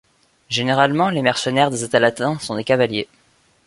Généralement, 0.49 1.11
les 1.11 1.21
mercenaires 1.21 1.69
des 1.69 1.83
états 1.83 1.99
latins 1.99 2.39
sont 2.39 2.55
des 2.55 2.63
cavaliers. 2.63 3.07